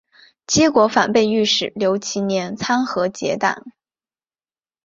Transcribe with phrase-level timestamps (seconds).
[0.47, 3.67] 结果反被御史刘其年参劾结党。